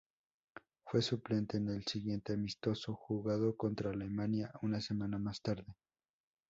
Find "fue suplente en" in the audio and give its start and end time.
0.83-1.67